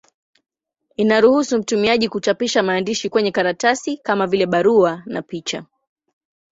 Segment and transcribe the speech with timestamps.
[0.97, 5.65] Inaruhusu mtumiaji kuchapisha maandishi kwenye karatasi, kama vile barua na picha.